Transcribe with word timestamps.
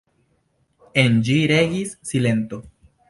En 1.01 1.19
ĝi 1.27 1.37
regis 1.53 1.93
silento. 2.13 2.61